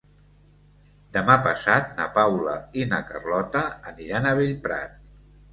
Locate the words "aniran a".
3.93-4.37